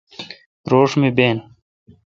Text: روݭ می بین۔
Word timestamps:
روݭ 0.69 0.91
می 0.99 1.09
بین۔ 1.17 1.37